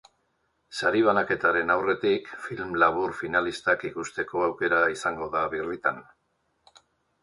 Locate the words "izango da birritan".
4.99-6.07